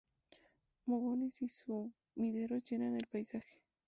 Mogotes 0.87 1.43
y 1.43 1.47
sumideros 1.47 2.63
llenan 2.63 2.95
el 2.95 3.05
paisaje. 3.05 3.61